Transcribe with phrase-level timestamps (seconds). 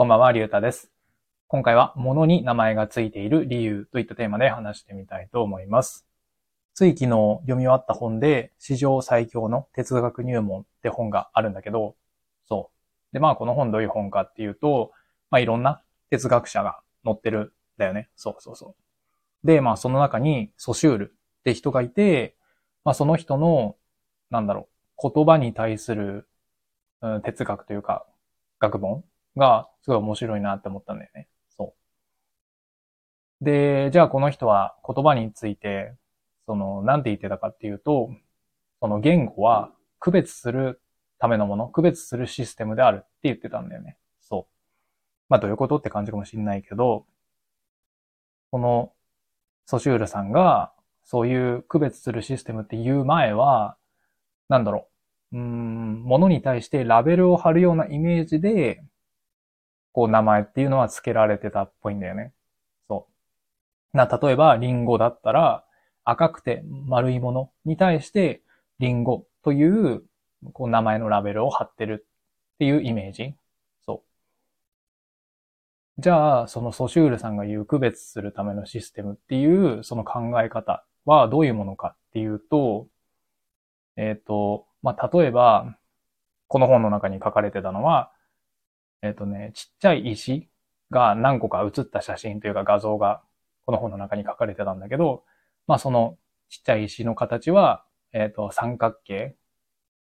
[0.00, 0.90] こんばんは、りゅうたです。
[1.46, 6.06] 今回は、物に名前がついている理由といったテーマで話してみたいと思います。
[6.72, 7.06] つい昨日
[7.42, 11.96] 読み終わった本で、史上最強の哲学入門って本があるんだけど、
[12.48, 12.70] そ
[13.12, 13.12] う。
[13.12, 14.92] で、まあこの本どういう本かっていうと、
[15.28, 18.08] まあいろんな哲学者が載ってるんだよね。
[18.16, 18.74] そうそうそ
[19.44, 19.46] う。
[19.46, 22.36] で、まあその中にソシュールって人がいて、
[22.84, 23.76] まあその人の、
[24.30, 26.26] なんだろう、言葉に対する、
[27.02, 28.06] うん、哲学というか、
[28.60, 29.04] 学問
[29.36, 31.28] がすごい面白いなって思ったんだよね。
[31.56, 31.74] そ
[33.40, 33.44] う。
[33.44, 35.94] で、じゃあこの人は言葉について、
[36.46, 38.10] その、なんて言ってたかっていうと、
[38.80, 40.80] その言語は区別する
[41.18, 43.98] ためのもの、区別するシステムであるって言ってたんだよね。
[44.20, 44.52] そう。
[45.28, 47.06] まあどういうことって感じかもしれないけど、
[48.50, 48.92] この
[49.66, 50.72] ソシュールさんが
[51.04, 53.76] そういう区別するシステムって言う前は、
[54.48, 54.88] なんだろ
[55.32, 58.82] う、うん、ものに対してラベルを貼るようなイメージで、
[59.92, 62.32] こう名前っていうのは付けられてたっぽいんだよね。
[62.88, 63.08] そ
[63.94, 63.96] う。
[63.96, 65.64] な、例えば、リンゴだったら、
[66.04, 68.42] 赤くて丸いものに対して、
[68.78, 70.02] リンゴという、
[70.52, 72.06] こう名前のラベルを貼ってる
[72.54, 73.34] っていうイメージ。
[73.84, 74.04] そ
[75.98, 76.02] う。
[76.02, 82.88] じゃあ、そのソシュールさんが言う区別するためのシステムっていう、その考え方はどういうものかっていうと、
[83.96, 85.76] えっ、と、まあ、例えば、
[86.48, 88.12] この本の中に書かれてたのは、
[89.02, 90.48] えっ、とね、ちっちゃい石
[90.90, 93.22] が何個か写った写真というか画像が
[93.64, 95.24] この本の中に書かれてたんだけど、
[95.66, 99.36] まあそのちっちゃい石の形は、えっ、と、三角形、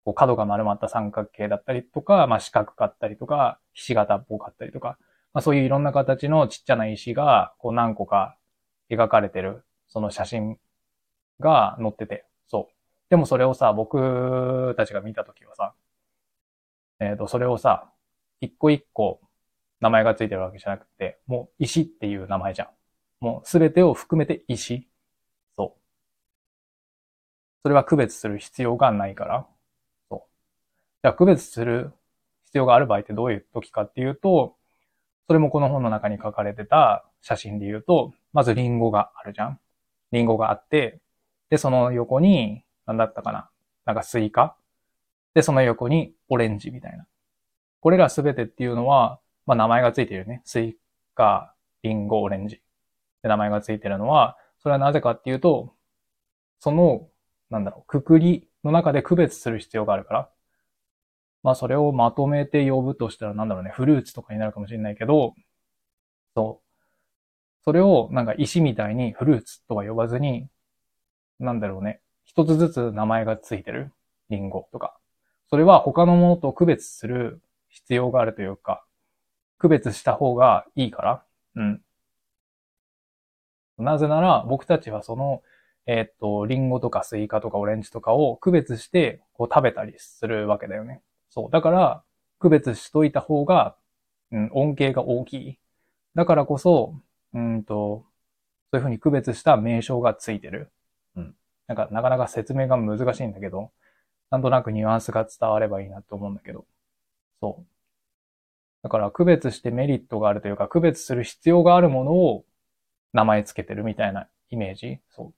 [0.04, 4.98] こう角が丸まった三角形だったりとか、まあ四角かったりとか、ひし形っぽかったりとか、
[5.32, 8.36] まあそういういろんな形のちっちゃな石が、こう何個か
[8.90, 10.58] 描かれてる、その写真
[11.38, 12.74] が載ってて、そう。
[13.08, 15.74] でもそれをさ、僕たちが見たときはさ、
[16.98, 17.91] えっ、と、それをさ、
[18.42, 19.20] 一個一個
[19.80, 22.68] 名前がついてるわけじゃなくて、もう石っていう名前じゃん。
[23.20, 24.88] もうすべてを含めて石。
[25.56, 25.80] そう。
[27.62, 29.46] それは区別する必要がないから。
[30.11, 30.22] そう。
[31.02, 31.92] じゃあ区別する
[32.46, 34.56] 必要がある場合ってどういう時かっていうと、
[35.28, 39.61] それもこの本の中に書かれてた写真で言うと、まずリンゴがあるじゃん。
[40.11, 41.00] リンゴがあって、
[41.48, 43.48] で、その横に、なんだったかな。
[43.84, 44.56] なんかスイカ。
[45.34, 47.06] で、その横にオレンジみたいな。
[47.82, 50.40] これらすべてっていうのは、まあ名前がついてるよね。
[50.44, 50.78] スイ
[51.16, 52.62] カ、リンゴ、オレンジ。
[53.22, 55.74] で、名前がついてるのは、それはなぜかっていうと、
[56.60, 57.08] その、
[57.50, 60.30] なんだろう、くくりの中で区別する必要があるから。
[61.42, 65.34] まあそれをまとめて呼ぶとしたらなんだろうね、フルーツとかになるかもしれないけど、
[66.36, 66.68] そう。
[67.64, 70.46] それをなんか石みたいにフルーツとは呼ばずに、
[71.40, 73.92] なんだろうね、一つずつ名前がついてる。
[74.30, 74.96] リンゴとか。
[75.50, 78.84] それは他のものと区別する必要があるというか、
[79.58, 81.24] 区別した方がいいから。
[81.56, 81.83] うん。
[83.78, 85.42] なぜなら、僕たちはその、
[85.86, 91.02] えーっと、リンゴとかスイカとかオレンジとかを区別して、こう食べたりするわけだよね。
[91.30, 91.50] そう。
[91.50, 92.05] だから、
[92.38, 93.74] 区別しといた方が、
[94.30, 95.58] うん、恩恵が大きい。
[96.14, 96.94] だからこそ、
[97.34, 98.05] うんと、
[98.70, 100.70] そういうふうに区別した名称がついてる。
[101.16, 101.34] うん。
[101.66, 103.72] なんか、なかなか説明が難しいんだけど、
[104.30, 106.66] なんとなくニュアンスが伝わればいいなと思うんだけど。
[107.42, 107.67] そう。
[108.85, 112.45] だから区別してメリットがあるというか、区別する必要があるものを
[113.13, 115.01] 名前つけてるみたいなイメージ。
[115.11, 115.35] そう。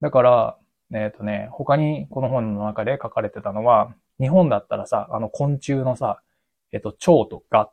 [0.00, 0.58] だから、
[0.94, 6.22] えっ、とね、他にこの本の中で書かれてたのは、日本だったらさ、あの昆虫のさ、
[6.72, 7.70] えっ、と、蝶とガ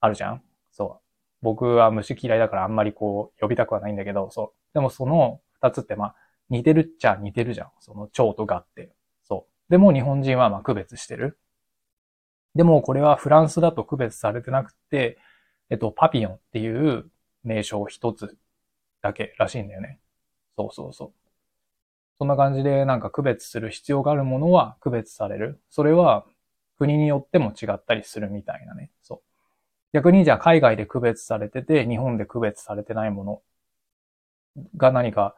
[0.00, 0.42] あるじゃん
[0.72, 1.02] そう。
[1.42, 4.74] 僕は虫嫌いだからあんまりこう呼びたくはないんだけど、そう。
[4.74, 6.16] でもその二つってまあ
[6.50, 7.70] 似てるっちゃ似てるじゃん。
[7.80, 8.92] その蝶とガって。
[9.22, 9.70] そう。
[9.70, 11.38] でも日本人はまあ区別してる。
[12.54, 15.18] でもこれはフランスだと区別されてなくて、
[15.70, 17.10] えっと、パピヨンっていう
[17.44, 18.36] 名称一つ
[19.00, 19.98] だけらしいんだよね。
[20.56, 21.12] そうそうそう。
[22.18, 25.60] そんな感じでなんか区別する必要があるものは区別される。
[25.70, 26.24] それは
[26.78, 28.90] 国によっても違ったりするみたいなね。
[29.02, 29.20] そう。
[29.92, 33.42] 逆にじゃあ海外で区別されてて、日本で区別されてないもの
[34.76, 35.34] が何か、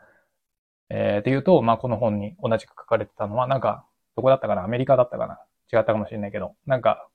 [0.90, 3.86] えー、っていうと、まあ、この本に同じく書かれてたのは、なんか、
[4.16, 4.64] どこだったかな？
[4.64, 5.40] アメリカだったかな？
[5.74, 7.08] 違ったかもしれないけど、なんか、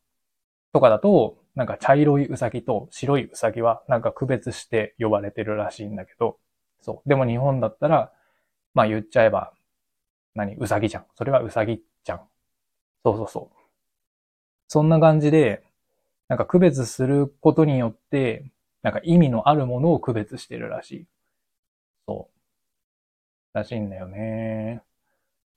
[0.74, 6.38] とかだと、なんか茶色いウサギと白いウサギはなんか区別して呼ばれてるらしいんだけど、
[6.82, 7.10] そう。
[7.10, 8.12] でも日本だったら、
[8.74, 9.54] まあ言っちゃえば、
[10.36, 10.56] 何？
[10.58, 11.06] ウサギじゃん。
[11.16, 12.22] それはウサギじゃん。
[13.04, 13.58] そうそうそう。
[14.68, 15.64] そんな感じで、
[16.28, 18.46] なんか区別することによって、
[18.84, 21.08] なんか意味のあるものを区別してるらしい。
[22.08, 23.58] そう。
[23.58, 24.84] らしいんだよね。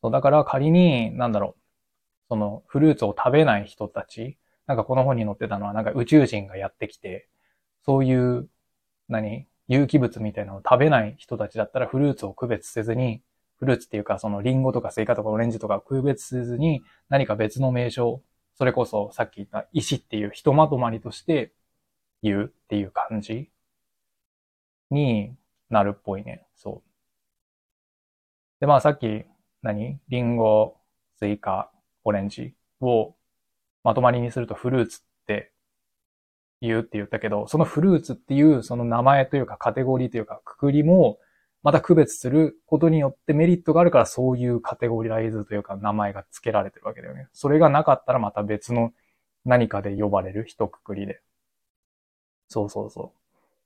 [0.02, 1.61] そう、だから仮に、なんだろう、
[2.32, 7.28] そのフルーツを食べない人たちなんかこの本に載ってたのは、なんか宇宙人がやってきて、
[7.84, 8.48] そういう、
[9.08, 13.22] 何有機物みたいなのを食べない人たちだったらフルーツを区別せずに、
[13.58, 18.22] フルーツっていうかそのリンゴとかスイカとかオレンジとか区別せずに何か別の名称、
[18.54, 21.52] それこそさっき言った石っていうひとまとまりとして
[22.22, 23.50] 言うっていう感じ
[24.90, 25.34] に
[25.70, 26.46] なるっぽいね。
[26.56, 26.90] そう。
[28.60, 29.24] で、まあさっき
[29.62, 30.76] 何リンゴ、
[31.18, 31.70] スイカ、
[32.04, 33.14] オレンジを
[33.84, 35.52] まとまりにするとフルーツって
[36.60, 41.18] 言うって言ったけど、そのフルーツっていうその名前というかカテゴリーというかくくりも
[41.62, 47.28] また区別することによってメリットがあるからそういうカテゴリライズというか名前が付けられてるわけだよね。
[47.32, 48.92] それがなかったらまた別の
[49.44, 51.20] 何かで呼ばれる一括りで。
[52.48, 53.18] そうそうそう。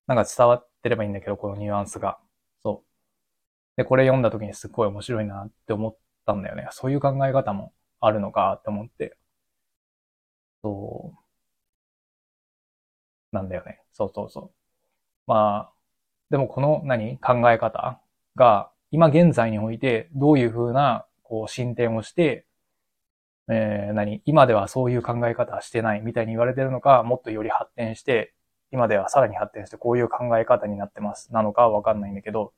[0.06, 2.18] なんか伝わってればいいんだけど、このニュアンスが。
[2.62, 3.76] そう。
[3.76, 6.68] で、これ読んだ時にすっごい面白いなって思ったんだよね。
[6.70, 7.72] そういう考え方も
[8.06, 9.16] あるのかって思って。
[10.62, 11.18] そう。
[13.32, 13.80] なんだよね。
[13.92, 14.50] そうそうそう。
[15.26, 15.72] まあ、
[16.30, 17.18] でもこの何？
[17.18, 18.00] 考え方
[18.34, 22.46] が今現在においてどういうふうなこう進展をして、
[23.48, 24.22] えー、何？
[24.24, 28.32] 今ではそういう考え方はしてないみたいに言われてるのか、もっとより発展して、
[28.72, 32.52] 今ではさらに発展してこういう考え方になってますなのかわかんないんだけど、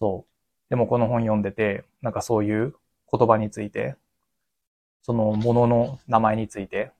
[0.00, 0.70] そう。
[0.70, 2.74] でもこの本読んでて、なんかそういう
[3.12, 3.96] 言葉について、
[5.06, 6.90] そのものの名前について、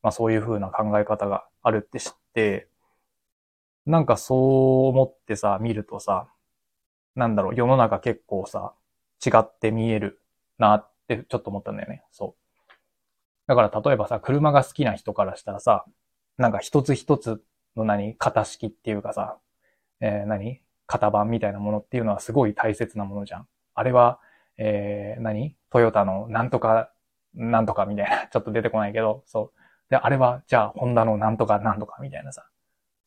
[0.00, 2.68] まあそういう風な考え方があるって知って、
[3.84, 6.28] なんかそう思ってさ、見るとさ、
[7.16, 8.74] なんだろう、世の中結構さ、
[9.26, 10.22] 違って見える
[10.56, 12.04] なってちょっと思ったんだよね。
[12.12, 12.72] そう。
[13.48, 15.84] だから例えばさ、車が好きな人からしたらさ、
[16.36, 17.42] なんか一つ一つ
[17.74, 19.38] の何、型式っていうかさ、
[20.00, 23.48] えー、何型番みたいなものっていうのはすごい大切なものじゃん。
[23.74, 24.20] あれは、
[24.58, 25.56] えー、何？
[25.70, 26.92] トヨタのなんとか、
[27.34, 29.60] なんとかみたいな、 ちょっと出てこないけど、そう。
[29.90, 32.46] で、あれは、じゃあ、ホンダのなんとかなんとかみたいなさ。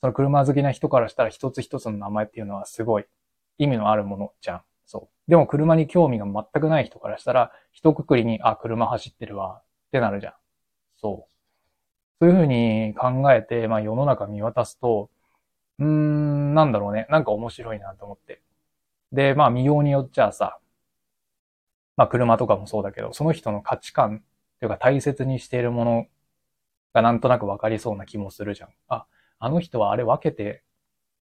[0.02, 3.06] その車好きな人からしたら一つ一つの名前っていうのはすごい
[3.60, 4.62] 意味のあるものじゃん。
[4.86, 5.32] そう。
[5.32, 10.34] でも車に興味が全くない人からしたら、一括りに、あ、車走ってるわってなるじゃん。
[10.98, 11.32] そう。
[12.22, 15.10] そういうふうに考えて、まあ世の中見渡すと、
[15.80, 17.08] うーん、なんだろうね。
[17.10, 18.42] なんか面白いなと思って。
[19.14, 20.60] で、まあ見ようによっちゃさ、
[22.02, 24.24] まあ車とかもそうだけど、その人の価値観
[24.60, 26.08] というか大切にしているもの
[26.94, 28.70] がなんとなくわかりそうな気もするじゃん。
[28.88, 29.06] あ、
[29.38, 30.64] あの人はあれ分けて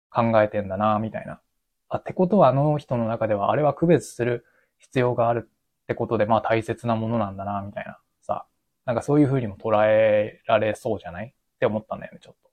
[0.09, 1.39] 考えてんだな、みたいな。
[1.87, 4.43] あ、ってことはあの人の中ではあれは区別する
[4.79, 7.97] 必要があるってことで、まあ大切なものなんだな、みたいな。
[8.19, 8.45] さ、
[8.83, 11.27] なんかそういう風にも捉えられそうじゃない？
[11.27, 12.49] って思ったんだよね、ちょっと。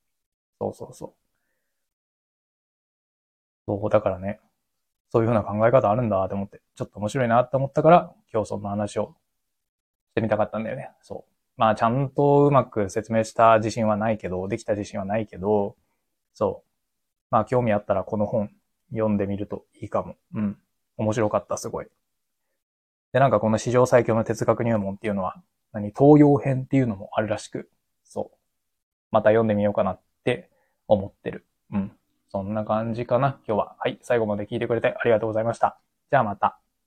[0.60, 1.12] そうそうそう。
[3.66, 4.38] そう、だからね、
[5.12, 9.14] そういう風な考え方あるんだって思って、ちょっと面白いなって思ったから、今日そんな話を
[10.12, 10.90] してみたかったんだよね。
[11.02, 11.32] そう。
[11.58, 15.76] まあ、ちゃんとうまく説明した自信はないけど、できた自信はないけど、
[16.32, 16.68] そう。
[17.30, 18.50] まあ、興味あったらこの本
[18.90, 20.16] 読んでみるといいかも。
[20.34, 20.58] うん。
[20.96, 21.86] 面白かった、すごい。
[23.12, 25.42] で、なんかこの史上最強の哲学入門っていうのは、
[25.72, 27.70] 何、東洋編っていうのもあるらしく、
[28.02, 28.36] そう。
[29.10, 30.50] また読んでみようかなって
[30.88, 31.46] 思ってる。
[31.70, 31.92] うん。
[32.32, 33.76] そんな感じかな、今日は。
[33.78, 33.98] はい。
[34.02, 35.78] 最後まで聞いてくれてありがとうございました。
[36.10, 36.58] じゃあまた。